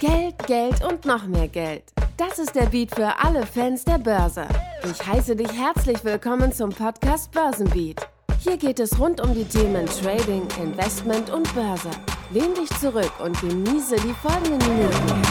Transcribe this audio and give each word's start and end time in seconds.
Geld, 0.00 0.46
Geld 0.46 0.84
und 0.84 1.06
noch 1.06 1.26
mehr 1.26 1.48
Geld. 1.48 1.84
Das 2.18 2.38
ist 2.38 2.54
der 2.54 2.66
Beat 2.66 2.94
für 2.94 3.18
alle 3.18 3.46
Fans 3.46 3.82
der 3.82 3.96
Börse. 3.96 4.46
Ich 4.84 5.06
heiße 5.06 5.34
dich 5.34 5.50
herzlich 5.52 6.04
willkommen 6.04 6.52
zum 6.52 6.68
Podcast 6.68 7.32
Börsenbeat. 7.32 8.06
Hier 8.40 8.58
geht 8.58 8.78
es 8.78 8.98
rund 9.00 9.22
um 9.22 9.34
die 9.34 9.46
Themen 9.46 9.86
Trading, 9.86 10.46
Investment 10.62 11.30
und 11.30 11.52
Börse. 11.54 11.88
Lehn 12.30 12.52
dich 12.54 12.68
zurück 12.78 13.10
und 13.24 13.40
genieße 13.40 13.96
die 13.96 14.12
folgenden 14.12 14.58
Minuten. 14.58 15.22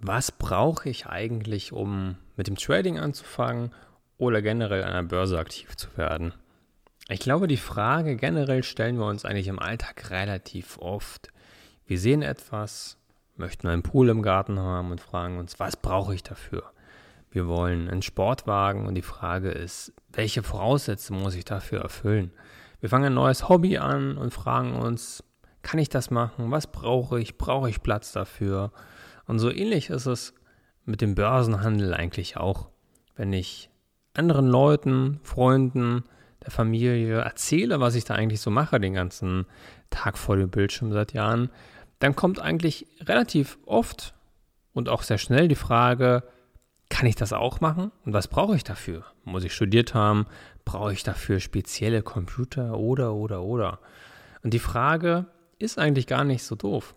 Was 0.00 0.32
brauche 0.32 0.88
ich 0.88 1.06
eigentlich, 1.06 1.74
um 1.74 2.16
mit 2.36 2.46
dem 2.46 2.56
Trading 2.56 2.98
anzufangen 2.98 3.74
oder 4.16 4.40
generell 4.40 4.84
an 4.84 4.92
der 4.94 5.02
Börse 5.02 5.38
aktiv 5.38 5.76
zu 5.76 5.94
werden? 5.98 6.32
Ich 7.08 7.20
glaube, 7.20 7.48
die 7.48 7.58
Frage 7.58 8.16
generell 8.16 8.62
stellen 8.62 8.96
wir 8.96 9.06
uns 9.06 9.26
eigentlich 9.26 9.48
im 9.48 9.58
Alltag 9.58 10.10
relativ 10.10 10.78
oft. 10.78 11.28
Wir 11.84 11.98
sehen 11.98 12.22
etwas, 12.22 12.96
möchten 13.36 13.66
einen 13.66 13.82
Pool 13.82 14.08
im 14.08 14.22
Garten 14.22 14.58
haben 14.58 14.90
und 14.90 15.02
fragen 15.02 15.38
uns, 15.38 15.60
was 15.60 15.76
brauche 15.76 16.14
ich 16.14 16.22
dafür? 16.22 16.62
Wir 17.30 17.46
wollen 17.46 17.90
einen 17.90 18.00
Sportwagen 18.00 18.86
und 18.86 18.94
die 18.94 19.02
Frage 19.02 19.50
ist, 19.50 19.92
welche 20.12 20.42
Voraussetzungen 20.42 21.20
muss 21.20 21.34
ich 21.34 21.44
dafür 21.44 21.82
erfüllen? 21.82 22.32
Wir 22.80 22.88
fangen 22.88 23.06
ein 23.06 23.14
neues 23.14 23.50
Hobby 23.50 23.76
an 23.76 24.16
und 24.16 24.32
fragen 24.32 24.74
uns, 24.74 25.22
kann 25.60 25.80
ich 25.80 25.90
das 25.90 26.10
machen? 26.10 26.50
Was 26.50 26.68
brauche 26.68 27.20
ich? 27.20 27.36
Brauche 27.36 27.68
ich 27.68 27.82
Platz 27.82 28.12
dafür? 28.12 28.72
Und 29.26 29.40
so 29.40 29.50
ähnlich 29.50 29.90
ist 29.90 30.06
es 30.06 30.32
mit 30.86 31.02
dem 31.02 31.14
Börsenhandel 31.14 31.92
eigentlich 31.92 32.38
auch. 32.38 32.68
Wenn 33.14 33.32
ich 33.34 33.68
anderen 34.14 34.46
Leuten, 34.46 35.20
Freunden, 35.22 36.04
der 36.44 36.52
Familie 36.52 37.20
erzähle, 37.20 37.80
was 37.80 37.94
ich 37.94 38.04
da 38.04 38.14
eigentlich 38.14 38.40
so 38.40 38.50
mache 38.50 38.78
den 38.78 38.94
ganzen 38.94 39.46
Tag 39.90 40.18
vor 40.18 40.36
dem 40.36 40.50
Bildschirm 40.50 40.92
seit 40.92 41.12
Jahren, 41.12 41.50
dann 41.98 42.14
kommt 42.14 42.38
eigentlich 42.38 42.86
relativ 43.00 43.58
oft 43.64 44.14
und 44.72 44.88
auch 44.88 45.02
sehr 45.02 45.18
schnell 45.18 45.48
die 45.48 45.54
Frage, 45.54 46.22
kann 46.90 47.06
ich 47.06 47.16
das 47.16 47.32
auch 47.32 47.60
machen? 47.60 47.90
Und 48.04 48.12
was 48.12 48.28
brauche 48.28 48.56
ich 48.56 48.64
dafür? 48.64 49.04
Muss 49.24 49.44
ich 49.44 49.54
studiert 49.54 49.94
haben? 49.94 50.26
Brauche 50.64 50.92
ich 50.92 51.02
dafür 51.02 51.40
spezielle 51.40 52.02
Computer 52.02 52.78
oder, 52.78 53.14
oder, 53.14 53.42
oder? 53.42 53.80
Und 54.42 54.52
die 54.52 54.58
Frage 54.58 55.26
ist 55.58 55.78
eigentlich 55.78 56.06
gar 56.06 56.24
nicht 56.24 56.44
so 56.44 56.54
doof. 56.54 56.94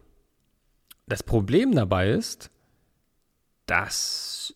Das 1.08 1.24
Problem 1.24 1.74
dabei 1.74 2.10
ist, 2.10 2.52
dass 3.66 4.54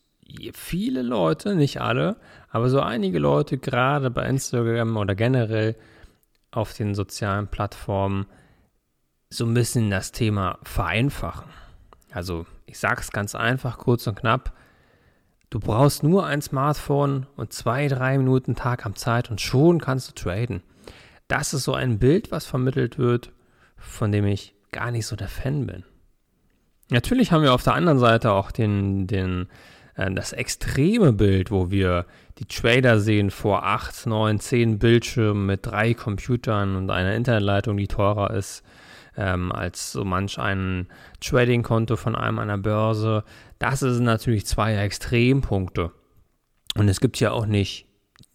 viele 0.54 1.02
Leute, 1.02 1.56
nicht 1.56 1.82
alle, 1.82 2.18
aber 2.50 2.70
so 2.70 2.80
einige 2.82 3.20
Leute 3.20 3.58
gerade 3.58 4.10
bei 4.12 4.26
Instagram 4.28 4.98
oder 4.98 5.16
generell 5.16 5.76
auf 6.52 6.74
den 6.74 6.96
sozialen 6.96 7.48
Plattformen 7.48 8.26
so 9.30 9.46
ein 9.46 9.54
bisschen 9.54 9.90
das 9.90 10.12
Thema 10.12 10.60
vereinfachen. 10.64 11.50
Also 12.12 12.46
ich 12.66 12.78
sage 12.78 13.02
es 13.02 13.12
ganz 13.12 13.36
einfach, 13.36 13.78
kurz 13.78 14.06
und 14.08 14.16
knapp. 14.16 14.54
Du 15.50 15.60
brauchst 15.60 16.04
nur 16.04 16.26
ein 16.26 16.42
Smartphone 16.42 17.28
und 17.36 17.54
zwei, 17.54 17.88
drei 17.88 18.18
Minuten 18.18 18.56
Tag 18.56 18.86
am 18.86 18.96
Zeit 18.96 19.32
und 19.32 19.42
schon 19.42 19.80
kannst 19.80 20.10
du 20.10 20.14
traden. 20.14 20.62
Das 21.28 21.54
ist 21.54 21.64
so 21.64 21.74
ein 21.74 22.00
Bild, 22.00 22.32
was 22.32 22.46
vermittelt 22.46 22.98
wird, 22.98 23.32
von 23.78 24.12
dem 24.12 24.26
ich 24.26 24.54
gar 24.72 24.92
nicht 24.92 25.08
so 25.08 25.16
der 25.16 25.28
Fan 25.30 25.66
bin. 25.68 25.84
Natürlich 26.90 27.32
haben 27.32 27.44
wir 27.44 27.54
auf 27.54 27.64
der 27.64 27.74
anderen 27.74 28.00
Seite 28.00 28.32
auch 28.32 28.52
den, 28.52 29.08
den 29.08 29.48
das 29.96 30.34
extreme 30.34 31.14
Bild, 31.14 31.52
wo 31.52 31.70
wir 31.70 32.06
die 32.40 32.46
Trader 32.46 33.00
sehen 33.00 33.30
vor 33.30 33.66
8, 33.66 34.08
9, 34.08 34.40
10 34.40 34.80
Bildschirmen 34.80 35.46
mit 35.46 35.66
drei 35.66 35.94
Computern 35.94 36.76
und 36.76 36.90
einer 36.90 37.14
Internetleitung, 37.14 37.78
die 37.78 37.88
teurer 37.88 38.32
ist 38.32 38.64
ähm, 39.18 39.52
als 39.52 39.92
so 39.92 40.06
manch 40.06 40.40
ein 40.40 40.88
Trading-Konto 41.20 41.96
von 41.96 42.16
einem 42.16 42.48
der 42.48 42.58
Börse. 42.58 43.24
Das 43.60 43.80
sind 43.80 44.04
natürlich 44.04 44.46
zwei 44.46 44.76
Extrempunkte. 44.76 45.92
Und 46.76 46.88
es 46.88 47.00
gibt 47.00 47.20
ja 47.20 47.32
auch 47.32 47.46
nicht 47.46 47.88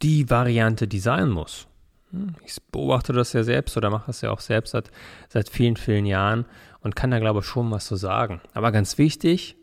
die 0.02 0.28
Variante, 0.28 0.86
die 0.86 0.98
sein 0.98 1.30
muss. 1.30 1.66
Hm, 2.10 2.34
ich 2.44 2.56
beobachte 2.70 3.12
das 3.12 3.32
ja 3.32 3.42
selbst 3.42 3.76
oder 3.76 3.90
mache 3.90 4.08
das 4.08 4.20
ja 4.20 4.30
auch 4.30 4.40
selbst 4.40 4.72
seit, 4.72 4.90
seit 5.28 5.48
vielen, 5.48 5.76
vielen 5.76 6.06
Jahren 6.06 6.44
und 6.80 6.94
kann 6.94 7.10
da, 7.10 7.18
glaube 7.18 7.40
ich, 7.40 7.46
schon 7.46 7.70
was 7.70 7.86
zu 7.86 7.96
sagen. 7.96 8.40
Aber 8.52 8.72
ganz 8.72 8.98
wichtig, 8.98 9.56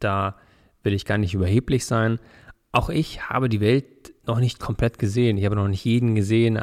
da 0.00 0.36
will 0.84 0.94
ich 0.94 1.04
gar 1.04 1.18
nicht 1.18 1.34
überheblich 1.34 1.86
sein. 1.86 2.20
Auch 2.72 2.88
ich 2.88 3.28
habe 3.28 3.48
die 3.48 3.60
Welt 3.60 4.12
noch 4.26 4.38
nicht 4.38 4.60
komplett 4.60 4.98
gesehen. 4.98 5.38
Ich 5.38 5.44
habe 5.44 5.56
noch 5.56 5.68
nicht 5.68 5.84
jeden 5.84 6.14
gesehen. 6.14 6.60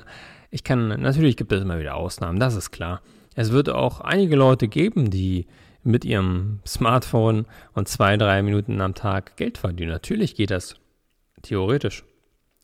Ich 0.50 0.64
kann, 0.64 0.88
natürlich 0.88 1.38
gibt 1.38 1.52
es 1.52 1.62
immer 1.62 1.80
wieder 1.80 1.96
Ausnahmen, 1.96 2.40
das 2.40 2.56
ist 2.56 2.72
klar. 2.72 3.02
Es 3.36 3.52
wird 3.52 3.70
auch 3.70 4.02
einige 4.02 4.36
Leute 4.36 4.68
geben, 4.68 5.10
die 5.10 5.48
mit 5.84 6.06
ihrem 6.06 6.60
Smartphone 6.66 7.46
und 7.74 7.88
zwei, 7.88 8.18
drei 8.18 8.42
Minuten 8.42 8.81
am 8.81 8.94
Tag 8.94 9.38
Geld 9.38 9.58
verdienen. 9.58 9.92
Natürlich 9.92 10.36
geht 10.36 10.52
das 10.52 10.76
theoretisch. 11.42 12.04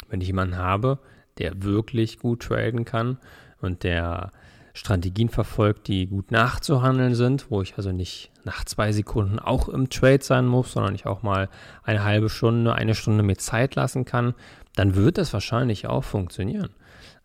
Wenn 0.10 0.22
ich 0.22 0.28
jemanden 0.28 0.58
habe, 0.58 1.00
der 1.38 1.64
wirklich 1.64 2.20
gut 2.20 2.44
traden 2.44 2.86
kann 2.86 3.18
und 3.62 3.84
der 3.84 4.32
Strategien 4.78 5.30
verfolgt, 5.30 5.88
die 5.88 6.06
gut 6.06 6.30
nachzuhandeln 6.30 7.16
sind, 7.16 7.50
wo 7.50 7.64
ich 7.64 7.78
also 7.78 7.92
nicht 7.92 8.32
nach 8.44 8.64
zwei 8.64 8.92
Sekunden 8.92 9.40
auch 9.40 9.70
im 9.70 9.90
Trade 9.90 10.24
sein 10.24 10.46
muss, 10.46 10.74
sondern 10.74 10.94
ich 10.94 11.08
auch 11.08 11.24
mal 11.24 11.50
eine 11.84 12.04
halbe 12.04 12.30
Stunde, 12.30 12.74
eine 12.76 12.94
Stunde 12.94 13.24
mir 13.24 13.38
Zeit 13.38 13.74
lassen 13.74 14.06
kann, 14.06 14.36
dann 14.76 14.96
wird 14.96 15.18
das 15.18 15.34
wahrscheinlich 15.34 15.88
auch 15.88 16.04
funktionieren. 16.04 16.70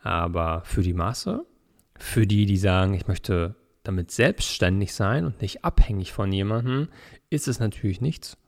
Aber 0.00 0.62
für 0.64 0.82
die 0.82 0.94
Masse, 0.94 1.44
für 1.98 2.26
die, 2.26 2.46
die 2.46 2.56
sagen, 2.56 2.94
ich 2.94 3.06
möchte 3.06 3.54
damit 3.82 4.10
selbstständig 4.10 4.94
sein 4.94 5.26
und 5.26 5.42
nicht 5.42 5.62
abhängig 5.62 6.12
von 6.12 6.32
jemandem, 6.32 6.88
ist 7.28 7.48
es 7.48 7.60
natürlich 7.60 8.00
nichts. 8.00 8.38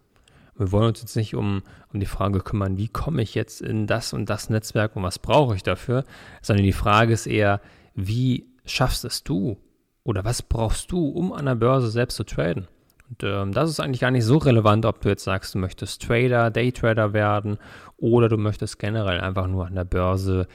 Wir 0.57 0.73
wollen 0.73 0.89
uns 0.89 1.03
jetzt 1.03 1.17
nicht 1.17 1.35
um, 1.35 1.63
um 1.93 2.01
die 2.01 2.07
Frage 2.07 2.41
kümmern, 2.41 2.79
wie 2.79 2.89
komme 2.89 3.21
ich 3.21 3.35
jetzt 3.35 3.61
in 3.61 3.87
das 3.87 4.15
und 4.15 4.31
das 4.31 4.49
Netzwerk 4.49 4.97
und 4.97 5.03
was 5.03 5.19
brauche 5.19 5.57
ich 5.57 5.63
dafür, 5.63 6.05
sondern 6.41 6.65
die 6.65 6.73
Frage 6.73 7.13
ist 7.13 7.27
eher, 7.27 7.61
wie 7.95 8.47
schaffst 8.65 9.05
es 9.05 9.23
du? 9.25 9.59
Oder 10.03 10.25
was 10.25 10.43
brauchst 10.43 10.93
du, 10.93 11.09
um 11.09 11.33
an 11.33 11.47
der 11.47 11.55
Börse 11.55 11.91
selbst 11.91 12.17
zu 12.17 12.25
traden? 12.25 12.69
Und 13.09 13.23
ähm, 13.23 13.53
das 13.53 13.71
ist 13.71 13.81
eigentlich 13.81 14.01
gar 14.01 14.11
nicht 14.11 14.25
so 14.25 14.39
relevant, 14.39 14.87
ob 14.87 15.01
du 15.01 15.09
jetzt 15.09 15.25
sagst, 15.25 15.55
du 15.55 15.59
möchtest 15.59 16.03
Trader, 16.03 16.51
Daytrader 16.51 17.13
werden 17.13 17.59
oder 17.97 18.29
du 18.29 18.37
möchtest 18.37 18.79
generell 18.79 19.21
einfach 19.21 19.47
nur 19.47 19.67
an 19.67 19.75
der 19.75 19.85
Börse 19.85 20.47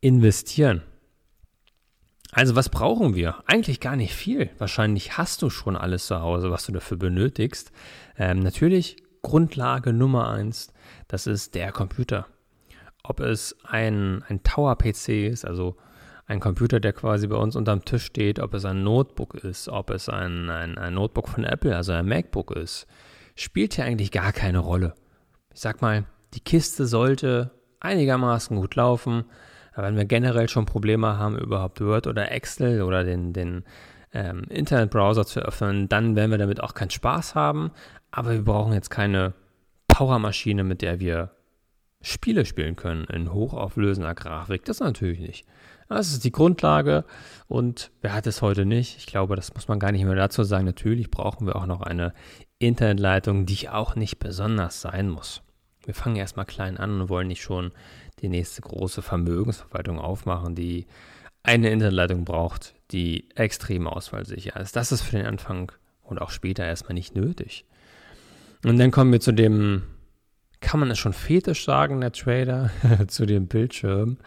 investieren. 0.00 0.82
Also 2.32 2.56
was 2.56 2.68
brauchen 2.68 3.14
wir? 3.14 3.36
Eigentlich 3.46 3.80
gar 3.80 3.96
nicht 3.96 4.14
viel. 4.14 4.50
Wahrscheinlich 4.58 5.16
hast 5.16 5.42
du 5.42 5.50
schon 5.50 5.76
alles 5.76 6.06
zu 6.06 6.20
Hause, 6.20 6.50
was 6.50 6.66
du 6.66 6.72
dafür 6.72 6.96
benötigst. 6.96 7.72
Ähm, 8.18 8.40
natürlich 8.40 8.96
Grundlage 9.22 9.92
Nummer 9.92 10.30
eins, 10.30 10.72
das 11.08 11.26
ist 11.26 11.54
der 11.54 11.72
Computer. 11.72 12.26
Ob 13.02 13.20
es 13.20 13.56
ein, 13.64 14.22
ein 14.28 14.42
Tower-PC 14.42 15.28
ist, 15.28 15.44
also 15.44 15.76
ein 16.28 16.40
Computer, 16.40 16.78
der 16.78 16.92
quasi 16.92 17.26
bei 17.26 17.36
uns 17.36 17.56
unterm 17.56 17.84
Tisch 17.84 18.04
steht, 18.04 18.38
ob 18.38 18.52
es 18.52 18.66
ein 18.66 18.84
Notebook 18.84 19.34
ist, 19.34 19.68
ob 19.68 19.88
es 19.90 20.10
ein, 20.10 20.50
ein, 20.50 20.76
ein 20.76 20.94
Notebook 20.94 21.26
von 21.26 21.44
Apple, 21.44 21.74
also 21.74 21.92
ein 21.92 22.06
MacBook 22.06 22.54
ist, 22.54 22.86
spielt 23.34 23.74
hier 23.74 23.86
eigentlich 23.86 24.12
gar 24.12 24.32
keine 24.32 24.58
Rolle. 24.58 24.94
Ich 25.54 25.60
sag 25.60 25.80
mal, 25.80 26.04
die 26.34 26.40
Kiste 26.40 26.86
sollte 26.86 27.50
einigermaßen 27.80 28.56
gut 28.56 28.74
laufen. 28.74 29.24
Aber 29.72 29.86
wenn 29.86 29.96
wir 29.96 30.04
generell 30.04 30.48
schon 30.50 30.66
Probleme 30.66 31.18
haben, 31.18 31.38
überhaupt 31.38 31.80
Word 31.80 32.06
oder 32.06 32.30
Excel 32.30 32.82
oder 32.82 33.04
den, 33.04 33.32
den 33.32 33.64
ähm, 34.12 34.44
Internetbrowser 34.50 35.24
zu 35.24 35.40
öffnen, 35.40 35.88
dann 35.88 36.14
werden 36.14 36.30
wir 36.30 36.38
damit 36.38 36.62
auch 36.62 36.74
keinen 36.74 36.90
Spaß 36.90 37.34
haben. 37.36 37.70
Aber 38.10 38.32
wir 38.32 38.44
brauchen 38.44 38.74
jetzt 38.74 38.90
keine 38.90 39.32
Powermaschine, 39.86 40.62
mit 40.62 40.82
der 40.82 41.00
wir 41.00 41.30
Spiele 42.02 42.44
spielen 42.44 42.76
können 42.76 43.04
in 43.04 43.32
hochauflösender 43.32 44.14
Grafik. 44.14 44.64
Das 44.66 44.80
natürlich 44.80 45.20
nicht. 45.20 45.46
Das 45.88 46.12
ist 46.12 46.24
die 46.24 46.32
Grundlage 46.32 47.04
und 47.46 47.90
wer 48.02 48.12
hat 48.12 48.26
es 48.26 48.42
heute 48.42 48.66
nicht? 48.66 48.98
Ich 48.98 49.06
glaube, 49.06 49.36
das 49.36 49.54
muss 49.54 49.68
man 49.68 49.78
gar 49.78 49.90
nicht 49.90 50.04
mehr 50.04 50.14
dazu 50.14 50.44
sagen. 50.44 50.66
Natürlich 50.66 51.10
brauchen 51.10 51.46
wir 51.46 51.56
auch 51.56 51.66
noch 51.66 51.80
eine 51.80 52.12
Internetleitung, 52.58 53.46
die 53.46 53.68
auch 53.68 53.94
nicht 53.96 54.18
besonders 54.18 54.82
sein 54.82 55.08
muss. 55.08 55.42
Wir 55.84 55.94
fangen 55.94 56.16
erstmal 56.16 56.44
klein 56.44 56.76
an 56.76 57.00
und 57.00 57.08
wollen 57.08 57.28
nicht 57.28 57.42
schon 57.42 57.72
die 58.20 58.28
nächste 58.28 58.60
große 58.60 59.00
Vermögensverwaltung 59.00 59.98
aufmachen, 59.98 60.54
die 60.54 60.86
eine 61.42 61.70
Internetleitung 61.70 62.26
braucht, 62.26 62.74
die 62.90 63.30
extrem 63.34 63.86
ausfallsicher 63.86 64.60
ist. 64.60 64.76
Das 64.76 64.92
ist 64.92 65.00
für 65.00 65.16
den 65.16 65.24
Anfang 65.24 65.72
und 66.02 66.20
auch 66.20 66.30
später 66.30 66.66
erstmal 66.66 66.94
nicht 66.94 67.14
nötig. 67.14 67.64
Und 68.64 68.78
dann 68.78 68.90
kommen 68.90 69.12
wir 69.12 69.20
zu 69.20 69.32
dem, 69.32 69.84
kann 70.60 70.80
man 70.80 70.90
es 70.90 70.98
schon 70.98 71.12
fetisch 71.12 71.64
sagen, 71.64 72.00
der 72.00 72.12
Trader, 72.12 72.70
zu 73.06 73.24
dem 73.24 73.46
Bildschirm. 73.46 74.18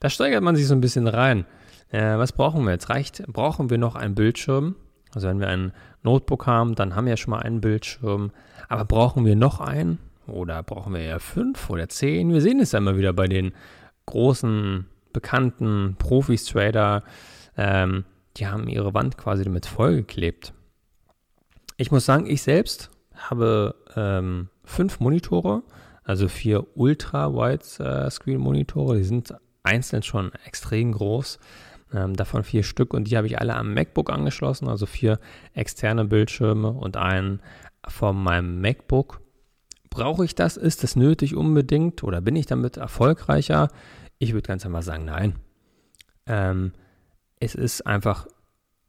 Da 0.00 0.10
steigert 0.10 0.42
man 0.42 0.56
sich 0.56 0.66
so 0.66 0.74
ein 0.74 0.80
bisschen 0.80 1.06
rein. 1.06 1.46
Äh, 1.90 2.18
was 2.18 2.32
brauchen 2.32 2.64
wir 2.64 2.72
jetzt? 2.72 2.90
Reicht, 2.90 3.24
brauchen 3.26 3.70
wir 3.70 3.78
noch 3.78 3.94
einen 3.94 4.14
Bildschirm? 4.14 4.76
Also 5.14 5.28
wenn 5.28 5.40
wir 5.40 5.48
ein 5.48 5.72
Notebook 6.02 6.46
haben, 6.46 6.74
dann 6.74 6.96
haben 6.96 7.04
wir 7.04 7.12
ja 7.12 7.16
schon 7.16 7.30
mal 7.30 7.40
einen 7.40 7.60
Bildschirm. 7.60 8.32
Aber 8.68 8.84
brauchen 8.84 9.24
wir 9.24 9.36
noch 9.36 9.60
einen? 9.60 9.98
Oder 10.26 10.62
brauchen 10.62 10.94
wir 10.94 11.02
ja 11.02 11.18
fünf 11.18 11.68
oder 11.70 11.88
zehn? 11.88 12.32
Wir 12.32 12.40
sehen 12.40 12.60
es 12.60 12.72
ja 12.72 12.78
immer 12.78 12.96
wieder 12.96 13.12
bei 13.12 13.28
den 13.28 13.52
großen, 14.06 14.86
bekannten 15.12 15.96
Profis, 15.98 16.46
Trader. 16.46 17.04
Ähm, 17.56 18.04
die 18.36 18.48
haben 18.48 18.68
ihre 18.68 18.94
Wand 18.94 19.16
quasi 19.16 19.44
damit 19.44 19.66
vollgeklebt. 19.66 20.52
Ich 21.76 21.92
muss 21.92 22.04
sagen, 22.04 22.26
ich 22.26 22.42
selbst 22.42 22.90
habe 23.14 23.76
ähm, 23.96 24.48
fünf 24.64 25.00
Monitore, 25.00 25.62
also 26.02 26.28
vier 26.28 26.66
Ultra-Wide-Screen-Monitore. 26.76 28.96
Die 28.96 29.04
sind 29.04 29.34
einzeln 29.64 30.02
schon 30.02 30.32
extrem 30.46 30.92
groß. 30.92 31.38
Ähm, 31.92 32.14
davon 32.16 32.44
vier 32.44 32.62
Stück 32.62 32.94
und 32.94 33.04
die 33.10 33.16
habe 33.16 33.26
ich 33.26 33.38
alle 33.38 33.54
am 33.54 33.74
MacBook 33.74 34.10
angeschlossen, 34.10 34.68
also 34.68 34.86
vier 34.86 35.18
externe 35.52 36.04
Bildschirme 36.04 36.68
und 36.70 36.96
einen 36.96 37.40
von 37.86 38.16
meinem 38.16 38.60
MacBook. 38.60 39.20
Brauche 39.90 40.24
ich 40.24 40.34
das? 40.34 40.56
Ist 40.56 40.82
das 40.82 40.96
nötig 40.96 41.36
unbedingt 41.36 42.02
oder 42.02 42.20
bin 42.20 42.36
ich 42.36 42.46
damit 42.46 42.76
erfolgreicher? 42.76 43.68
Ich 44.18 44.32
würde 44.32 44.48
ganz 44.48 44.66
einfach 44.66 44.82
sagen, 44.82 45.04
nein. 45.04 45.36
Ähm, 46.26 46.72
es 47.38 47.54
ist 47.54 47.86
einfach, 47.86 48.26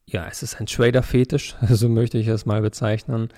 ja, 0.07 0.27
es 0.27 0.41
ist 0.41 0.59
ein 0.59 0.65
Trader-Fetisch, 0.65 1.55
so 1.69 1.89
möchte 1.89 2.17
ich 2.17 2.27
es 2.27 2.45
mal 2.45 2.61
bezeichnen. 2.61 3.29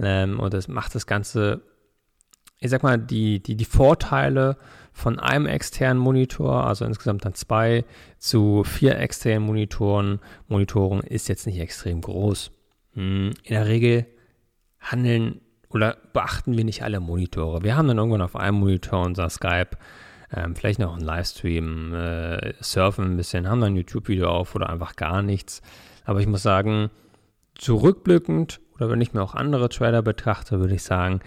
Ähm, 0.00 0.40
und 0.40 0.54
es 0.54 0.68
macht 0.68 0.94
das 0.94 1.06
Ganze, 1.06 1.62
ich 2.62 2.70
sag 2.70 2.82
mal, 2.82 2.96
die, 2.96 3.42
die, 3.42 3.56
die 3.56 3.64
Vorteile 3.64 4.56
von 4.92 5.18
einem 5.18 5.46
externen 5.46 5.98
Monitor, 5.98 6.64
also 6.64 6.84
insgesamt 6.84 7.24
dann 7.24 7.34
zwei, 7.34 7.84
zu 8.18 8.62
vier 8.62 8.98
externen 8.98 9.46
Monitoren, 9.46 10.20
Monitoren 10.48 11.00
ist 11.00 11.28
jetzt 11.28 11.46
nicht 11.46 11.58
extrem 11.58 12.00
groß. 12.00 12.52
Hm, 12.94 13.32
in 13.42 13.54
der 13.54 13.66
Regel 13.66 14.06
handeln 14.80 15.40
oder 15.70 15.96
beachten 16.12 16.56
wir 16.56 16.64
nicht 16.64 16.82
alle 16.84 17.00
Monitore. 17.00 17.62
Wir 17.64 17.76
haben 17.76 17.88
dann 17.88 17.98
irgendwann 17.98 18.22
auf 18.22 18.36
einem 18.36 18.58
Monitor 18.58 19.04
unser 19.04 19.28
Skype, 19.28 19.70
ähm, 20.32 20.54
vielleicht 20.54 20.78
noch 20.78 20.92
einen 20.92 21.04
Livestream, 21.04 21.94
äh, 21.94 22.52
surfen 22.60 23.06
ein 23.06 23.16
bisschen, 23.16 23.48
haben 23.48 23.60
dann 23.60 23.72
ein 23.72 23.76
YouTube-Video 23.76 24.28
auf 24.28 24.54
oder 24.54 24.70
einfach 24.70 24.94
gar 24.94 25.22
nichts. 25.22 25.62
Aber 26.04 26.20
ich 26.20 26.26
muss 26.28 26.42
sagen, 26.42 26.90
zurückblickend 27.56 28.60
oder 28.76 28.88
wenn 28.88 29.00
ich 29.00 29.14
mir 29.14 29.22
auch 29.22 29.34
andere 29.34 29.68
Trader 29.68 30.02
betrachte, 30.02 30.60
würde 30.60 30.74
ich 30.74 30.82
sagen, 30.82 31.20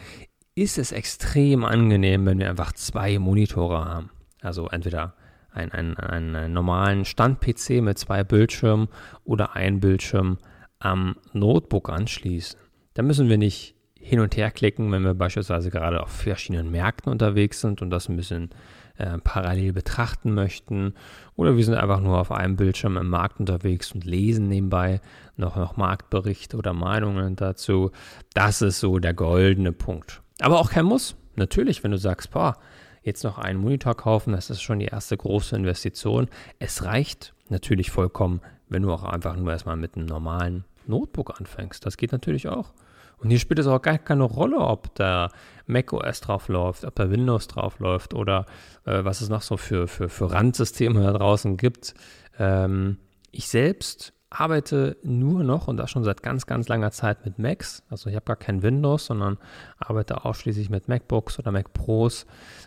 ist 0.55 0.77
es 0.77 0.93
extrem 0.93 1.65
angenehm, 1.65 2.25
wenn 2.25 2.39
wir 2.39 2.49
einfach 2.49 2.71
zwei 2.71 3.19
Monitore 3.19 3.85
haben. 3.85 4.09
Also 4.41 4.69
entweder 4.69 5.13
einen, 5.51 5.71
einen, 5.71 5.97
einen 5.97 6.53
normalen 6.53 7.03
Stand-PC 7.03 7.81
mit 7.81 7.97
zwei 7.97 8.23
Bildschirmen 8.23 8.87
oder 9.25 9.55
ein 9.55 9.81
Bildschirm 9.81 10.37
am 10.79 11.17
Notebook 11.33 11.89
anschließen. 11.89 12.59
Da 12.93 13.03
müssen 13.03 13.29
wir 13.29 13.37
nicht 13.37 13.75
hin 13.99 14.19
und 14.19 14.37
her 14.37 14.51
klicken, 14.51 14.91
wenn 14.91 15.03
wir 15.03 15.13
beispielsweise 15.13 15.71
gerade 15.71 16.01
auf 16.01 16.11
verschiedenen 16.11 16.71
Märkten 16.71 17.11
unterwegs 17.11 17.59
sind 17.59 17.81
und 17.81 17.89
das 17.89 18.07
ein 18.07 18.15
bisschen 18.15 18.51
äh, 18.97 19.17
parallel 19.17 19.73
betrachten 19.73 20.33
möchten. 20.33 20.93
Oder 21.35 21.57
wir 21.57 21.65
sind 21.65 21.73
einfach 21.73 21.99
nur 21.99 22.19
auf 22.19 22.31
einem 22.31 22.55
Bildschirm 22.55 22.97
im 22.97 23.09
Markt 23.09 23.39
unterwegs 23.39 23.91
und 23.91 24.05
lesen 24.05 24.47
nebenbei 24.47 25.01
noch, 25.35 25.55
noch 25.57 25.75
Marktberichte 25.75 26.55
oder 26.55 26.73
Meinungen 26.73 27.35
dazu. 27.35 27.91
Das 28.33 28.61
ist 28.61 28.79
so 28.79 28.99
der 28.99 29.13
goldene 29.13 29.71
Punkt. 29.71 30.21
Aber 30.39 30.59
auch 30.59 30.69
kein 30.69 30.85
Muss. 30.85 31.15
Natürlich, 31.35 31.83
wenn 31.83 31.91
du 31.91 31.97
sagst, 31.97 32.31
boah, 32.31 32.57
jetzt 33.03 33.23
noch 33.23 33.37
einen 33.37 33.59
Monitor 33.59 33.95
kaufen, 33.95 34.33
das 34.33 34.49
ist 34.49 34.61
schon 34.61 34.79
die 34.79 34.85
erste 34.85 35.15
große 35.15 35.55
Investition. 35.55 36.27
Es 36.59 36.83
reicht 36.83 37.33
natürlich 37.49 37.91
vollkommen, 37.91 38.41
wenn 38.67 38.83
du 38.83 38.91
auch 38.91 39.03
einfach 39.03 39.35
nur 39.35 39.51
erstmal 39.51 39.77
mit 39.77 39.95
einem 39.95 40.07
normalen 40.07 40.65
Notebook 40.87 41.39
anfängst. 41.39 41.85
Das 41.85 41.97
geht 41.97 42.11
natürlich 42.11 42.47
auch. 42.47 42.73
Und 43.17 43.29
hier 43.29 43.39
spielt 43.39 43.59
es 43.59 43.67
auch 43.67 43.81
gar 43.81 43.97
keine 43.97 44.23
Rolle, 44.23 44.57
ob 44.57 44.93
da 44.95 45.29
macOS 45.67 46.21
drauf 46.21 46.47
läuft, 46.47 46.83
ob 46.83 46.95
da 46.95 47.09
Windows 47.09 47.47
drauf 47.47 47.79
läuft 47.79 48.13
oder 48.13 48.45
äh, 48.85 49.03
was 49.03 49.21
es 49.21 49.29
noch 49.29 49.41
so 49.41 49.57
für, 49.57 49.88
für, 49.88 50.09
für 50.09 50.31
Randsysteme 50.31 51.01
da 51.01 51.13
draußen 51.13 51.57
gibt. 51.57 51.93
Ähm, 52.38 52.97
ich 53.31 53.47
selbst 53.47 54.13
arbeite 54.30 54.98
nur 55.04 55.44
noch 55.44 55.68
und 55.68 55.77
das 55.77 55.92
schon 55.92 56.04
seit 56.04 56.24
ganz, 56.24 56.45
ganz 56.45 56.68
langer 56.68 56.92
Zeit 56.92 57.25
mit 57.25 57.39
Macs. 57.39 57.83
Also 57.89 58.10
ich 58.10 58.16
habe 58.16 58.25
gar 58.25 58.36
kein 58.36 58.63
Windows, 58.63 59.06
sondern 59.06 59.38
arbeite 59.77 60.25
ausschließlich 60.25 60.69
mit 60.69 60.88
MacBooks 60.88 61.39
oder 61.39 61.51
Mac 61.51 61.74
Pros. 61.74 62.25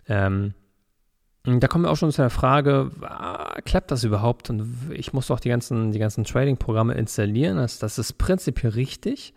Ähm, 0.09 0.55
da 1.45 1.67
kommen 1.67 1.85
wir 1.85 1.91
auch 1.91 1.97
schon 1.97 2.13
zu 2.13 2.23
der 2.23 2.31
Frage, 2.31 2.91
ah, 3.03 3.61
klappt 3.65 3.91
das 3.91 4.05
überhaupt? 4.05 4.51
Und 4.51 4.67
ich 4.91 5.13
muss 5.13 5.29
doch 5.29 5.41
die 5.41 5.49
ganzen, 5.49 5.93
die 5.93 5.99
ganzen 5.99 6.25
Trading-Programme 6.25 6.95
installieren. 6.95 7.57
Das, 7.57 7.79
das 7.79 7.99
ist 7.99 8.19
prinzipiell 8.19 8.73
richtig. 8.73 9.35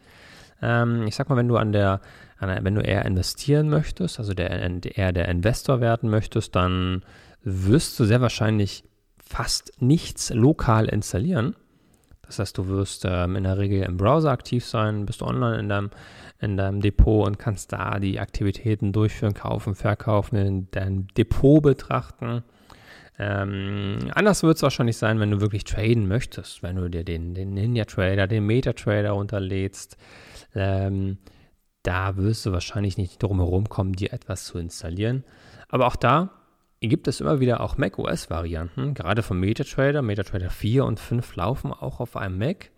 Ähm, 0.61 1.07
ich 1.07 1.15
sag 1.15 1.29
mal, 1.29 1.37
wenn 1.37 1.47
du 1.47 1.57
an 1.57 1.71
der, 1.71 2.01
an 2.37 2.49
der, 2.49 2.63
wenn 2.63 2.75
du 2.75 2.81
eher 2.81 3.05
investieren 3.05 3.69
möchtest, 3.69 4.19
also 4.19 4.33
der, 4.33 4.49
eher 4.97 5.13
der 5.13 5.27
Investor 5.29 5.79
werden 5.79 6.09
möchtest, 6.09 6.55
dann 6.55 7.03
wirst 7.43 7.99
du 7.99 8.05
sehr 8.05 8.21
wahrscheinlich 8.21 8.83
fast 9.23 9.71
nichts 9.79 10.31
lokal 10.31 10.87
installieren. 10.87 11.55
Das 12.31 12.39
heißt, 12.39 12.57
du 12.57 12.67
wirst 12.67 13.05
ähm, 13.05 13.35
in 13.35 13.43
der 13.43 13.57
Regel 13.57 13.83
im 13.83 13.97
Browser 13.97 14.31
aktiv 14.31 14.65
sein, 14.65 15.05
bist 15.05 15.21
online 15.21 15.59
in 15.59 15.67
deinem, 15.67 15.89
in 16.39 16.55
deinem 16.55 16.79
Depot 16.79 17.27
und 17.27 17.37
kannst 17.37 17.73
da 17.73 17.99
die 17.99 18.21
Aktivitäten 18.21 18.93
durchführen, 18.93 19.33
kaufen, 19.33 19.75
verkaufen, 19.75 20.37
in 20.37 20.71
deinem 20.71 21.07
Depot 21.09 21.61
betrachten. 21.61 22.43
Ähm, 23.19 23.99
anders 24.13 24.43
wird 24.43 24.55
es 24.55 24.63
wahrscheinlich 24.63 24.95
sein, 24.95 25.19
wenn 25.19 25.31
du 25.31 25.41
wirklich 25.41 25.65
traden 25.65 26.07
möchtest, 26.07 26.63
wenn 26.63 26.77
du 26.77 26.89
dir 26.89 27.03
den, 27.03 27.33
den 27.33 27.53
Ninja 27.53 27.83
Trader, 27.83 28.27
den 28.27 28.45
Meta 28.45 28.71
Trader 28.71 29.13
unterlädst. 29.13 29.97
Ähm, 30.55 31.17
da 31.83 32.15
wirst 32.15 32.45
du 32.45 32.53
wahrscheinlich 32.53 32.97
nicht 32.97 33.21
drum 33.21 33.39
herum 33.39 33.67
kommen, 33.67 33.91
dir 33.91 34.13
etwas 34.13 34.45
zu 34.45 34.57
installieren. 34.57 35.25
Aber 35.67 35.85
auch 35.85 35.97
da 35.97 36.29
gibt 36.89 37.07
es 37.07 37.21
immer 37.21 37.39
wieder 37.39 37.61
auch 37.61 37.77
macOS-Varianten, 37.77 38.95
gerade 38.95 39.21
von 39.21 39.39
MetaTrader. 39.39 40.01
MetaTrader 40.01 40.49
4 40.49 40.85
und 40.85 40.99
5 40.99 41.35
laufen 41.35 41.71
auch 41.71 41.99
auf 41.99 42.17
einem 42.17 42.39
Mac. 42.39 42.71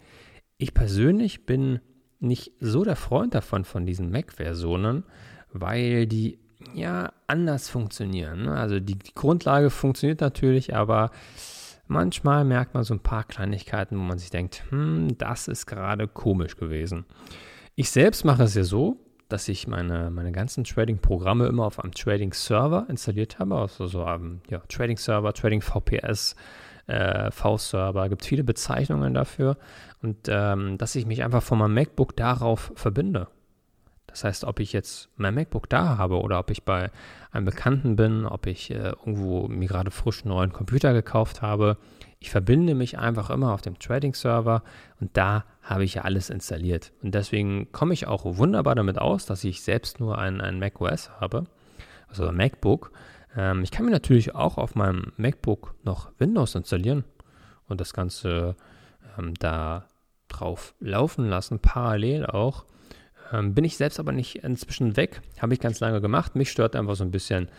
Ich 0.57 0.73
persönlich 0.73 1.45
bin 1.45 1.79
nicht 2.19 2.51
so 2.59 2.83
der 2.83 2.95
Freund 2.95 3.33
davon, 3.33 3.65
von 3.65 3.85
diesen 3.85 4.11
Mac-Versionen, 4.11 5.03
weil 5.51 6.07
die 6.07 6.39
ja 6.73 7.11
anders 7.27 7.69
funktionieren. 7.69 8.43
Ne? 8.43 8.55
Also 8.55 8.79
die, 8.79 8.95
die, 8.95 9.13
Grundlage 9.13 9.69
funktioniert 9.69 10.21
natürlich, 10.21 10.75
aber 10.75 11.11
manchmal 11.87 12.45
merkt 12.45 12.73
man 12.73 12.83
so 12.83 12.93
ein 12.93 13.01
paar 13.01 13.23
Kleinigkeiten, 13.25 13.97
wo 13.97 14.01
man 14.01 14.17
sich 14.17 14.29
denkt, 14.29 14.63
hm, 14.69 15.17
das 15.17 15.47
ist 15.47 15.65
gerade 15.65 16.07
komisch 16.07 16.55
gewesen. 16.55 17.05
Ich 17.75 17.89
selbst 17.89 18.23
mache 18.23 18.43
es 18.43 18.55
ja 18.55 18.63
so, 18.63 19.02
dass 19.33 19.47
ich 19.47 19.67
meine, 19.67 20.11
meine 20.11 20.31
ganzen 20.31 20.63
Trading-Programme 20.63 21.47
immer 21.47 21.65
auf 21.65 21.79
einem 21.79 21.91
Trading-Server 21.91 22.85
installiert 22.87 23.39
habe, 23.39 23.55
also 23.55 23.87
so 23.87 24.03
einem 24.03 24.41
ja, 24.47 24.59
Trading-Server, 24.69 25.33
Trading-VPS, 25.33 26.35
äh, 26.85 27.31
V-Server, 27.31 28.09
gibt 28.09 28.23
viele 28.25 28.43
Bezeichnungen 28.43 29.15
dafür. 29.15 29.57
Und 30.03 30.27
ähm, 30.27 30.77
dass 30.77 30.93
ich 30.93 31.07
mich 31.07 31.23
einfach 31.23 31.41
von 31.41 31.57
meinem 31.57 31.73
MacBook 31.73 32.15
darauf 32.15 32.73
verbinde. 32.75 33.27
Das 34.05 34.23
heißt, 34.23 34.43
ob 34.43 34.59
ich 34.59 34.71
jetzt 34.71 35.09
mein 35.15 35.33
MacBook 35.33 35.67
da 35.67 35.97
habe 35.97 36.21
oder 36.21 36.37
ob 36.37 36.51
ich 36.51 36.61
bei 36.61 36.91
einem 37.31 37.45
Bekannten 37.45 37.95
bin, 37.95 38.27
ob 38.27 38.45
ich 38.45 38.69
äh, 38.69 38.89
irgendwo 38.89 39.47
mir 39.47 39.67
gerade 39.67 39.89
frisch 39.89 40.21
einen 40.21 40.35
neuen 40.35 40.53
Computer 40.53 40.93
gekauft 40.93 41.41
habe, 41.41 41.77
ich 42.23 42.31
verbinde 42.31 42.73
mich 42.73 42.97
einfach 42.97 43.29
immer 43.29 43.51
auf 43.53 43.61
dem 43.61 43.77
Trading-Server 43.77 44.63
und 45.01 45.17
da 45.17 45.43
habe 45.61 45.83
ich 45.83 45.95
ja 45.95 46.03
alles 46.03 46.29
installiert. 46.29 46.93
Und 47.01 47.13
deswegen 47.13 47.69
komme 47.73 47.93
ich 47.93 48.07
auch 48.07 48.23
wunderbar 48.23 48.75
damit 48.75 48.97
aus, 48.97 49.25
dass 49.25 49.43
ich 49.43 49.61
selbst 49.61 49.99
nur 49.99 50.17
ein, 50.17 50.39
ein 50.39 50.57
Mac 50.57 50.79
OS 50.79 51.11
habe, 51.19 51.43
also 52.07 52.25
ein 52.25 52.37
MacBook. 52.37 52.93
Ähm, 53.35 53.61
ich 53.63 53.71
kann 53.71 53.83
mir 53.83 53.91
natürlich 53.91 54.35
auch 54.35 54.57
auf 54.57 54.73
meinem 54.73 55.11
MacBook 55.17 55.75
noch 55.83 56.11
Windows 56.17 56.55
installieren 56.55 57.03
und 57.67 57.81
das 57.81 57.93
Ganze 57.93 58.55
ähm, 59.19 59.33
da 59.33 59.83
drauf 60.29 60.75
laufen 60.79 61.27
lassen, 61.27 61.59
parallel 61.59 62.25
auch. 62.25 62.63
Ähm, 63.33 63.53
bin 63.53 63.65
ich 63.65 63.75
selbst 63.75 63.99
aber 63.99 64.13
nicht 64.13 64.45
inzwischen 64.45 64.95
weg, 64.95 65.19
habe 65.41 65.53
ich 65.53 65.59
ganz 65.59 65.81
lange 65.81 65.99
gemacht. 65.99 66.37
Mich 66.37 66.51
stört 66.51 66.77
einfach 66.77 66.95
so 66.95 67.03
ein 67.03 67.11
bisschen 67.11 67.49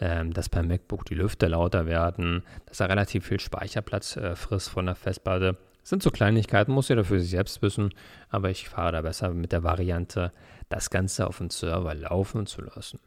ähm, 0.00 0.32
dass 0.32 0.48
beim 0.48 0.68
MacBook 0.68 1.04
die 1.04 1.14
Lüfter 1.14 1.48
lauter 1.48 1.86
werden, 1.86 2.42
dass 2.66 2.80
er 2.80 2.88
relativ 2.88 3.26
viel 3.26 3.40
Speicherplatz 3.40 4.16
äh, 4.16 4.34
frisst 4.34 4.70
von 4.70 4.86
der 4.86 4.94
Festplatte. 4.94 5.56
Das 5.80 5.90
sind 5.90 6.02
so 6.02 6.10
Kleinigkeiten, 6.10 6.72
muss 6.72 6.88
jeder 6.88 7.04
für 7.04 7.20
sich 7.20 7.30
selbst 7.30 7.62
wissen, 7.62 7.90
aber 8.28 8.50
ich 8.50 8.68
fahre 8.68 8.92
da 8.92 9.02
besser 9.02 9.30
mit 9.30 9.52
der 9.52 9.62
Variante, 9.62 10.32
das 10.68 10.90
Ganze 10.90 11.26
auf 11.26 11.38
dem 11.38 11.50
Server 11.50 11.94
laufen 11.94 12.46
zu 12.46 12.62
lassen. 12.62 13.00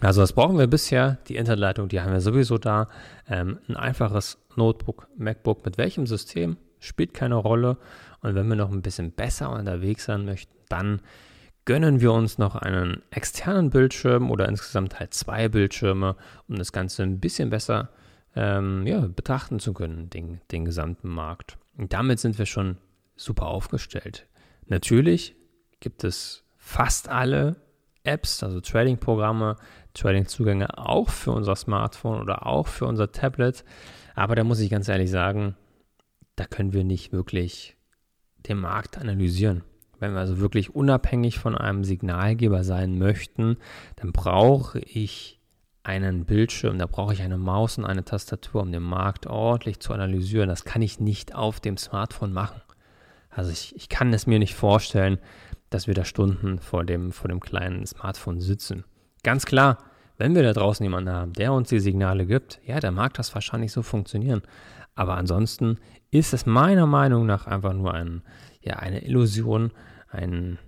Also 0.00 0.20
was 0.22 0.32
brauchen 0.32 0.58
wir 0.58 0.66
bisher? 0.66 1.18
Die 1.28 1.36
Internetleitung, 1.36 1.88
die 1.88 2.00
haben 2.00 2.12
wir 2.12 2.20
sowieso 2.20 2.58
da. 2.58 2.88
Ähm, 3.28 3.58
ein 3.68 3.76
einfaches 3.76 4.38
Notebook, 4.54 5.08
MacBook 5.16 5.64
mit 5.64 5.78
welchem 5.78 6.06
System? 6.06 6.56
Spielt 6.80 7.14
keine 7.14 7.36
Rolle. 7.36 7.78
Und 8.20 8.34
wenn 8.34 8.48
wir 8.48 8.56
noch 8.56 8.70
ein 8.70 8.82
bisschen 8.82 9.12
besser 9.12 9.50
unterwegs 9.50 10.04
sein 10.04 10.24
möchten, 10.24 10.54
dann 10.68 11.00
gönnen 11.66 12.00
wir 12.00 12.12
uns 12.12 12.38
noch 12.38 12.56
einen 12.56 13.02
externen 13.10 13.70
Bildschirm 13.70 14.30
oder 14.30 14.48
insgesamt 14.48 14.98
halt 14.98 15.12
zwei 15.12 15.48
Bildschirme, 15.48 16.16
um 16.48 16.56
das 16.56 16.72
Ganze 16.72 17.02
ein 17.02 17.20
bisschen 17.20 17.50
besser 17.50 17.90
ähm, 18.34 18.86
ja, 18.86 19.00
betrachten 19.00 19.58
zu 19.58 19.74
können, 19.74 20.08
den, 20.08 20.40
den 20.52 20.64
gesamten 20.64 21.08
Markt. 21.08 21.58
Und 21.76 21.92
damit 21.92 22.20
sind 22.20 22.38
wir 22.38 22.46
schon 22.46 22.78
super 23.16 23.46
aufgestellt. 23.46 24.26
Natürlich 24.66 25.34
gibt 25.80 26.04
es 26.04 26.44
fast 26.56 27.08
alle 27.08 27.56
Apps, 28.04 28.42
also 28.42 28.60
Trading-Programme, 28.60 29.56
Trading-Zugänge 29.94 30.78
auch 30.78 31.08
für 31.10 31.32
unser 31.32 31.56
Smartphone 31.56 32.20
oder 32.20 32.46
auch 32.46 32.68
für 32.68 32.86
unser 32.86 33.10
Tablet. 33.10 33.64
Aber 34.14 34.36
da 34.36 34.44
muss 34.44 34.60
ich 34.60 34.70
ganz 34.70 34.88
ehrlich 34.88 35.10
sagen, 35.10 35.56
da 36.36 36.44
können 36.44 36.72
wir 36.72 36.84
nicht 36.84 37.12
wirklich 37.12 37.76
den 38.48 38.58
Markt 38.58 38.98
analysieren. 38.98 39.64
Wenn 39.98 40.12
wir 40.12 40.20
also 40.20 40.38
wirklich 40.38 40.74
unabhängig 40.74 41.38
von 41.38 41.56
einem 41.56 41.84
Signalgeber 41.84 42.64
sein 42.64 42.98
möchten, 42.98 43.56
dann 43.96 44.12
brauche 44.12 44.78
ich 44.80 45.40
einen 45.82 46.24
Bildschirm, 46.24 46.78
da 46.78 46.86
brauche 46.86 47.12
ich 47.12 47.22
eine 47.22 47.38
Maus 47.38 47.78
und 47.78 47.84
eine 47.84 48.04
Tastatur, 48.04 48.62
um 48.62 48.72
den 48.72 48.82
Markt 48.82 49.26
ordentlich 49.26 49.78
zu 49.80 49.92
analysieren. 49.92 50.48
Das 50.48 50.64
kann 50.64 50.82
ich 50.82 50.98
nicht 50.98 51.34
auf 51.34 51.60
dem 51.60 51.76
Smartphone 51.76 52.32
machen. 52.32 52.60
Also 53.30 53.50
ich, 53.52 53.74
ich 53.76 53.88
kann 53.88 54.12
es 54.12 54.26
mir 54.26 54.38
nicht 54.38 54.54
vorstellen, 54.54 55.18
dass 55.70 55.86
wir 55.86 55.94
da 55.94 56.04
Stunden 56.04 56.58
vor 56.58 56.84
dem, 56.84 57.12
vor 57.12 57.28
dem 57.28 57.40
kleinen 57.40 57.86
Smartphone 57.86 58.40
sitzen. 58.40 58.84
Ganz 59.22 59.46
klar, 59.46 59.78
wenn 60.18 60.34
wir 60.34 60.42
da 60.42 60.52
draußen 60.52 60.82
jemanden 60.82 61.10
haben, 61.10 61.32
der 61.34 61.52
uns 61.52 61.68
die 61.68 61.80
Signale 61.80 62.26
gibt, 62.26 62.60
ja, 62.64 62.80
dann 62.80 62.94
mag 62.94 63.14
das 63.14 63.34
wahrscheinlich 63.34 63.72
so 63.72 63.82
funktionieren. 63.82 64.42
Aber 64.94 65.16
ansonsten 65.16 65.78
ist 66.10 66.32
es 66.32 66.46
meiner 66.46 66.86
Meinung 66.86 67.26
nach 67.26 67.46
einfach 67.46 67.74
nur 67.74 67.92
ein, 67.92 68.22
ja, 68.66 68.76
eine 68.76 69.04
Illusion, 69.04 69.72
ein, 70.10 70.58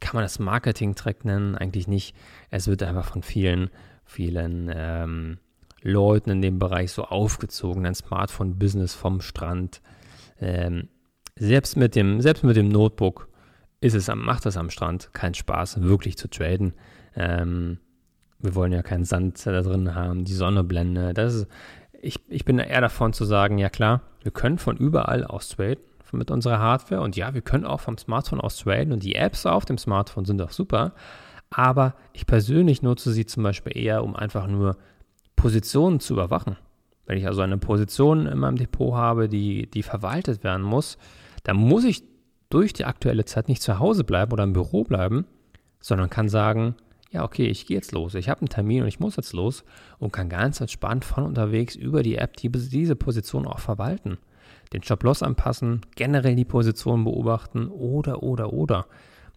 kann 0.00 0.14
man 0.14 0.24
das 0.24 0.38
Marketing-Track 0.38 1.24
nennen? 1.24 1.56
Eigentlich 1.56 1.88
nicht. 1.88 2.16
Es 2.50 2.68
wird 2.68 2.82
einfach 2.82 3.04
von 3.04 3.22
vielen, 3.22 3.70
vielen 4.04 4.70
ähm, 4.74 5.38
Leuten 5.82 6.30
in 6.30 6.42
dem 6.42 6.58
Bereich 6.58 6.92
so 6.92 7.04
aufgezogen, 7.04 7.86
ein 7.86 7.94
Smartphone-Business 7.94 8.94
vom 8.94 9.20
Strand. 9.20 9.82
Ähm, 10.40 10.88
selbst, 11.36 11.76
mit 11.76 11.96
dem, 11.96 12.20
selbst 12.20 12.44
mit 12.44 12.56
dem 12.56 12.68
Notebook 12.68 13.28
ist 13.80 13.94
es, 13.94 14.08
macht 14.14 14.46
es 14.46 14.56
am 14.56 14.70
Strand 14.70 15.12
keinen 15.12 15.34
Spaß, 15.34 15.82
wirklich 15.82 16.16
zu 16.16 16.28
traden. 16.28 16.74
Ähm, 17.16 17.78
wir 18.38 18.54
wollen 18.54 18.72
ja 18.72 18.82
keinen 18.82 19.04
Sand 19.04 19.44
da 19.44 19.60
drin 19.60 19.94
haben, 19.94 20.24
die 20.24 20.34
Sonne 20.34 20.64
blende. 20.64 21.14
Das 21.14 21.34
ist, 21.34 21.46
ich, 22.00 22.20
ich 22.28 22.44
bin 22.44 22.58
eher 22.58 22.80
davon 22.80 23.12
zu 23.12 23.24
sagen, 23.24 23.58
ja 23.58 23.68
klar, 23.68 24.02
wir 24.22 24.32
können 24.32 24.58
von 24.58 24.76
überall 24.76 25.24
aus 25.24 25.48
traden 25.48 25.89
mit 26.12 26.30
unserer 26.30 26.58
Hardware 26.58 27.00
und 27.00 27.16
ja, 27.16 27.34
wir 27.34 27.42
können 27.42 27.64
auch 27.64 27.80
vom 27.80 27.98
Smartphone 27.98 28.40
aus 28.40 28.58
traden 28.58 28.92
und 28.92 29.02
die 29.02 29.14
Apps 29.14 29.46
auf 29.46 29.64
dem 29.64 29.78
Smartphone 29.78 30.24
sind 30.24 30.40
auch 30.42 30.50
super, 30.50 30.92
aber 31.50 31.94
ich 32.12 32.26
persönlich 32.26 32.82
nutze 32.82 33.12
sie 33.12 33.26
zum 33.26 33.42
Beispiel 33.42 33.76
eher, 33.76 34.04
um 34.04 34.14
einfach 34.16 34.46
nur 34.46 34.76
Positionen 35.36 36.00
zu 36.00 36.14
überwachen. 36.14 36.56
Wenn 37.06 37.18
ich 37.18 37.26
also 37.26 37.40
eine 37.40 37.58
Position 37.58 38.26
in 38.26 38.38
meinem 38.38 38.56
Depot 38.56 38.94
habe, 38.94 39.28
die, 39.28 39.68
die 39.68 39.82
verwaltet 39.82 40.44
werden 40.44 40.62
muss, 40.62 40.96
dann 41.42 41.56
muss 41.56 41.84
ich 41.84 42.04
durch 42.50 42.72
die 42.72 42.84
aktuelle 42.84 43.24
Zeit 43.24 43.48
nicht 43.48 43.62
zu 43.62 43.78
Hause 43.78 44.04
bleiben 44.04 44.32
oder 44.32 44.44
im 44.44 44.52
Büro 44.52 44.84
bleiben, 44.84 45.24
sondern 45.80 46.10
kann 46.10 46.28
sagen, 46.28 46.76
ja, 47.10 47.24
okay, 47.24 47.46
ich 47.46 47.66
gehe 47.66 47.76
jetzt 47.76 47.92
los. 47.92 48.14
Ich 48.14 48.28
habe 48.28 48.42
einen 48.42 48.48
Termin 48.48 48.82
und 48.82 48.88
ich 48.88 49.00
muss 49.00 49.16
jetzt 49.16 49.32
los 49.32 49.64
und 49.98 50.12
kann 50.12 50.28
ganz 50.28 50.60
entspannt 50.60 51.04
von 51.04 51.24
unterwegs 51.24 51.74
über 51.74 52.02
die 52.02 52.16
App 52.16 52.36
die, 52.36 52.50
diese 52.50 52.94
Position 52.94 53.46
auch 53.46 53.58
verwalten. 53.58 54.18
Den 54.72 54.82
Stop-Loss 54.82 55.22
anpassen, 55.22 55.80
generell 55.96 56.36
die 56.36 56.44
Position 56.44 57.04
beobachten 57.04 57.68
oder, 57.68 58.22
oder, 58.22 58.52
oder. 58.52 58.86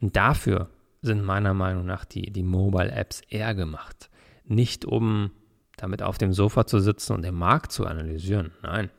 Und 0.01 0.15
dafür 0.15 0.69
sind 1.01 1.23
meiner 1.23 1.53
Meinung 1.53 1.85
nach 1.85 2.05
die, 2.05 2.31
die 2.31 2.43
Mobile-Apps 2.43 3.21
eher 3.29 3.55
gemacht. 3.55 4.09
Nicht 4.45 4.85
um 4.85 5.31
damit 5.77 6.03
auf 6.03 6.17
dem 6.17 6.33
Sofa 6.33 6.65
zu 6.65 6.79
sitzen 6.79 7.13
und 7.13 7.23
den 7.23 7.35
Markt 7.35 7.71
zu 7.71 7.85
analysieren. 7.85 8.51
Nein, 8.61 8.89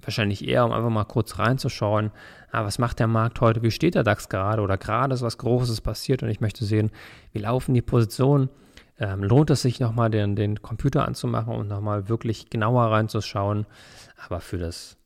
wahrscheinlich 0.00 0.46
eher, 0.46 0.64
um 0.64 0.72
einfach 0.72 0.90
mal 0.90 1.04
kurz 1.04 1.38
reinzuschauen, 1.38 2.12
ah, 2.50 2.64
was 2.64 2.78
macht 2.78 2.98
der 2.98 3.06
Markt 3.06 3.40
heute, 3.40 3.62
wie 3.62 3.70
steht 3.70 3.94
der 3.94 4.04
DAX 4.04 4.28
gerade 4.28 4.62
oder 4.62 4.78
gerade 4.78 5.14
ist 5.14 5.22
was 5.22 5.38
Großes 5.38 5.80
passiert 5.80 6.22
und 6.22 6.28
ich 6.28 6.40
möchte 6.40 6.64
sehen, 6.64 6.90
wie 7.32 7.40
laufen 7.40 7.74
die 7.74 7.82
Positionen. 7.82 8.48
Ähm, 8.98 9.22
lohnt 9.22 9.48
es 9.48 9.62
sich 9.62 9.80
nochmal 9.80 10.10
den, 10.10 10.36
den 10.36 10.60
Computer 10.60 11.08
anzumachen 11.08 11.54
und 11.54 11.68
nochmal 11.68 12.10
wirklich 12.10 12.50
genauer 12.50 12.90
reinzuschauen. 12.90 13.66
Aber 14.26 14.40
für 14.40 14.58
das 14.58 14.98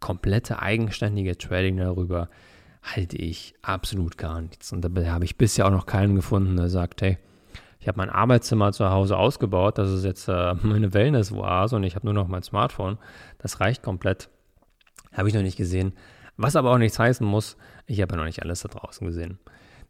komplette 0.00 0.60
eigenständige 0.60 1.36
Trading 1.36 1.76
darüber 1.76 2.28
halte 2.82 3.16
ich 3.16 3.54
absolut 3.62 4.18
gar 4.18 4.40
nichts. 4.40 4.72
Und 4.72 4.82
da 4.82 4.90
habe 5.06 5.24
ich 5.24 5.38
bisher 5.38 5.66
auch 5.66 5.70
noch 5.70 5.86
keinen 5.86 6.14
gefunden, 6.14 6.56
der 6.56 6.68
sagt, 6.68 7.02
hey, 7.02 7.18
ich 7.80 7.88
habe 7.88 7.98
mein 7.98 8.10
Arbeitszimmer 8.10 8.72
zu 8.72 8.90
Hause 8.90 9.16
ausgebaut, 9.16 9.78
das 9.78 9.90
ist 9.90 10.04
jetzt 10.04 10.28
äh, 10.28 10.54
meine 10.62 10.94
Wellness-Oase 10.94 11.76
und 11.76 11.84
ich 11.84 11.96
habe 11.96 12.06
nur 12.06 12.14
noch 12.14 12.28
mein 12.28 12.42
Smartphone. 12.42 12.98
Das 13.38 13.60
reicht 13.60 13.82
komplett. 13.82 14.30
Habe 15.12 15.28
ich 15.28 15.34
noch 15.34 15.42
nicht 15.42 15.56
gesehen. 15.56 15.92
Was 16.36 16.56
aber 16.56 16.72
auch 16.72 16.78
nichts 16.78 16.98
heißen 16.98 17.26
muss, 17.26 17.56
ich 17.86 18.00
habe 18.00 18.14
ja 18.14 18.18
noch 18.18 18.24
nicht 18.24 18.42
alles 18.42 18.60
da 18.62 18.68
draußen 18.68 19.06
gesehen. 19.06 19.38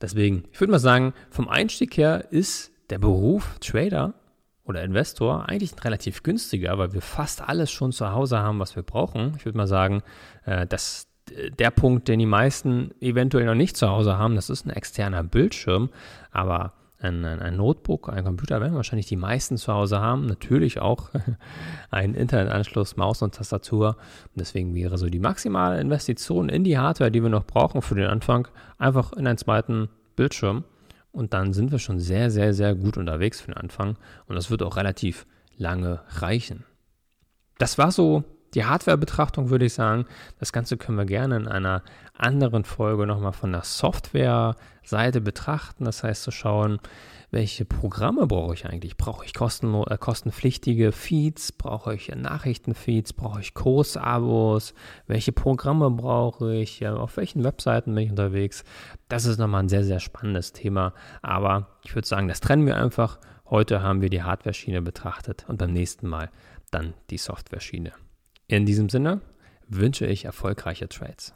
Deswegen, 0.00 0.44
ich 0.52 0.60
würde 0.60 0.72
mal 0.72 0.78
sagen, 0.78 1.14
vom 1.30 1.48
Einstieg 1.48 1.96
her 1.96 2.26
ist 2.30 2.72
der 2.90 2.98
Beruf 2.98 3.58
Trader 3.60 4.14
oder 4.64 4.82
Investor 4.82 5.48
eigentlich 5.48 5.74
ein 5.74 5.78
relativ 5.80 6.22
günstiger, 6.22 6.78
weil 6.78 6.92
wir 6.92 7.02
fast 7.02 7.42
alles 7.42 7.70
schon 7.70 7.92
zu 7.92 8.12
Hause 8.12 8.38
haben, 8.38 8.58
was 8.58 8.76
wir 8.76 8.82
brauchen. 8.82 9.34
Ich 9.36 9.44
würde 9.44 9.58
mal 9.58 9.66
sagen, 9.66 10.02
äh, 10.46 10.66
dass 10.66 11.08
der 11.58 11.70
Punkt, 11.70 12.08
den 12.08 12.18
die 12.18 12.26
meisten 12.26 12.90
eventuell 13.00 13.46
noch 13.46 13.54
nicht 13.54 13.76
zu 13.76 13.88
Hause 13.88 14.18
haben, 14.18 14.34
das 14.34 14.50
ist 14.50 14.66
ein 14.66 14.70
externer 14.70 15.22
Bildschirm, 15.22 15.90
aber 16.30 16.74
ein, 17.04 17.24
ein, 17.24 17.56
Notebook, 17.56 18.08
ein 18.08 18.24
Computer 18.24 18.60
werden 18.60 18.74
wahrscheinlich 18.74 19.06
die 19.06 19.16
meisten 19.16 19.58
zu 19.58 19.72
Hause 19.72 20.00
haben. 20.00 20.26
Natürlich 20.26 20.80
auch 20.80 21.10
einen 21.90 22.14
Internetanschluss, 22.14 22.96
Maus 22.96 23.20
und 23.20 23.34
Tastatur. 23.34 23.96
Deswegen 24.34 24.74
wäre 24.74 24.96
so 24.96 25.08
die 25.08 25.18
maximale 25.18 25.80
Investition 25.80 26.48
in 26.48 26.64
die 26.64 26.78
Hardware, 26.78 27.10
die 27.10 27.22
wir 27.22 27.28
noch 27.28 27.44
brauchen 27.44 27.82
für 27.82 27.94
den 27.94 28.06
Anfang, 28.06 28.48
einfach 28.78 29.12
in 29.12 29.26
einen 29.26 29.38
zweiten 29.38 29.90
Bildschirm. 30.16 30.64
Und 31.14 31.32
dann 31.32 31.52
sind 31.52 31.70
wir 31.70 31.78
schon 31.78 32.00
sehr, 32.00 32.28
sehr, 32.28 32.52
sehr 32.52 32.74
gut 32.74 32.96
unterwegs 32.96 33.40
für 33.40 33.52
den 33.52 33.56
Anfang. 33.56 33.96
Und 34.26 34.34
das 34.34 34.50
wird 34.50 34.64
auch 34.64 34.76
relativ 34.76 35.26
lange 35.56 36.00
reichen. 36.08 36.64
Das 37.56 37.78
war 37.78 37.92
so 37.92 38.24
die 38.54 38.64
Hardware-Betrachtung 38.64 39.50
würde 39.50 39.66
ich 39.66 39.74
sagen, 39.74 40.06
das 40.38 40.52
Ganze 40.52 40.76
können 40.76 40.98
wir 40.98 41.04
gerne 41.04 41.36
in 41.36 41.48
einer 41.48 41.82
anderen 42.16 42.64
Folge 42.64 43.06
nochmal 43.06 43.32
von 43.32 43.52
der 43.52 43.62
Software-Seite 43.62 45.20
betrachten. 45.20 45.84
Das 45.84 46.02
heißt 46.02 46.22
zu 46.22 46.30
schauen, 46.30 46.78
welche 47.34 47.64
Programme 47.64 48.28
brauche 48.28 48.54
ich 48.54 48.64
eigentlich? 48.66 48.96
Brauche 48.96 49.24
ich 49.24 49.34
kosten, 49.34 49.74
äh, 49.88 49.98
kostenpflichtige 49.98 50.92
Feeds? 50.92 51.50
Brauche 51.50 51.92
ich 51.92 52.14
Nachrichtenfeeds? 52.14 53.12
Brauche 53.12 53.40
ich 53.40 53.54
Kursabos? 53.54 54.72
Welche 55.08 55.32
Programme 55.32 55.90
brauche 55.90 56.54
ich? 56.54 56.78
Ja, 56.78 56.94
auf 56.94 57.16
welchen 57.16 57.42
Webseiten 57.42 57.92
bin 57.92 58.04
ich 58.04 58.10
unterwegs? 58.10 58.62
Das 59.08 59.24
ist 59.24 59.38
nochmal 59.38 59.64
ein 59.64 59.68
sehr, 59.68 59.82
sehr 59.82 59.98
spannendes 59.98 60.52
Thema. 60.52 60.94
Aber 61.22 61.70
ich 61.82 61.92
würde 61.96 62.06
sagen, 62.06 62.28
das 62.28 62.38
trennen 62.38 62.66
wir 62.66 62.76
einfach. 62.76 63.18
Heute 63.50 63.82
haben 63.82 64.00
wir 64.00 64.10
die 64.10 64.22
Hardware-Schiene 64.22 64.80
betrachtet 64.80 65.44
und 65.48 65.58
beim 65.58 65.72
nächsten 65.72 66.06
Mal 66.06 66.30
dann 66.70 66.94
die 67.10 67.18
Software-Schiene. 67.18 67.92
In 68.46 68.66
diesem 68.66 68.88
Sinne 68.88 69.20
wünsche 69.68 70.06
ich 70.06 70.26
erfolgreiche 70.26 70.88
Trades. 70.88 71.34